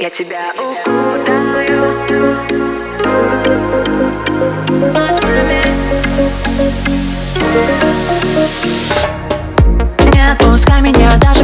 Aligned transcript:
Я 0.00 0.08
тебя 0.08 0.50
укутаю 0.54 1.92
Не 10.06 10.32
отпускай 10.32 10.80
меня 10.80 11.10
даже 11.18 11.39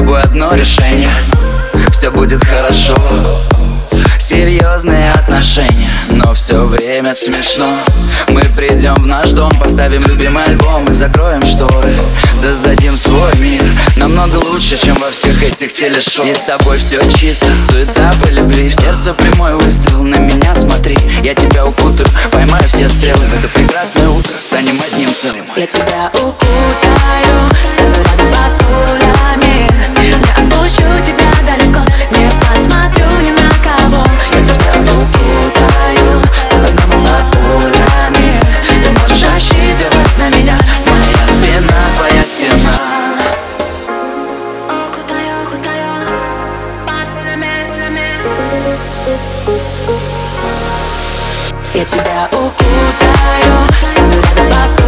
тобой 0.00 0.22
одно 0.22 0.54
решение. 0.54 1.10
Все 1.92 2.10
будет 2.10 2.42
хорошо. 2.42 2.96
Серьезные 4.18 5.12
отношения, 5.12 5.90
но 6.08 6.32
все 6.32 6.64
время 6.64 7.12
смешно. 7.12 7.70
Мы 8.28 8.40
придем 8.56 8.94
в 8.94 9.06
наш 9.06 9.32
дом, 9.32 9.52
поставим 9.60 10.06
любимый 10.06 10.44
альбом 10.44 10.88
и 10.88 10.92
закроем 10.92 11.44
шторы. 11.44 11.94
Создадим 12.34 12.92
свой 12.92 13.36
мир, 13.36 13.62
намного 13.96 14.36
лучше, 14.36 14.82
чем 14.82 14.94
во 14.94 15.10
всех 15.10 15.42
этих 15.42 15.74
телешоу. 15.74 16.24
И 16.24 16.32
с 16.32 16.38
тобой 16.38 16.78
все 16.78 16.98
чисто, 17.18 17.50
суета 17.70 18.14
по 18.22 18.28
любви. 18.28 18.70
В 18.70 18.80
сердце 18.80 19.12
прямой 19.12 19.54
выстрел, 19.56 20.02
на 20.02 20.16
меня 20.16 20.54
смотри. 20.54 20.96
Я 21.22 21.34
тебя 21.34 21.66
укутаю, 21.66 22.08
поймаю 22.30 22.64
все 22.66 22.88
стрелы. 22.88 23.26
В 23.26 23.38
это 23.38 23.48
прекрасное 23.48 24.08
утро 24.08 24.32
станем 24.38 24.80
одним 24.80 25.10
целым. 25.12 25.44
Я 25.56 25.66
тебя 25.66 26.10
укутаю, 26.14 26.89
Я 51.80 51.86
тебя 51.86 52.28
укутаю, 52.32 53.72
стану 53.86 54.12
рядом 54.12 54.36
пока 54.36 54.79